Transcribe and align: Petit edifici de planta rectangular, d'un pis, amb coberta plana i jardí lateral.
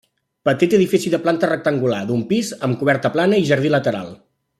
Petit 0.47 0.71
edifici 0.77 1.11
de 1.15 1.19
planta 1.25 1.49
rectangular, 1.51 1.99
d'un 2.11 2.23
pis, 2.31 2.49
amb 2.69 2.79
coberta 2.81 3.13
plana 3.19 3.39
i 3.43 3.47
jardí 3.51 3.73
lateral. 3.75 4.11